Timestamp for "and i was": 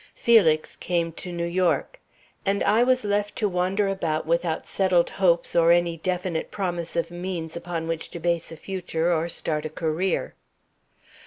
2.43-3.05